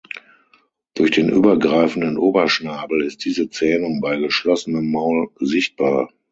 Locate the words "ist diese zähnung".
3.03-4.01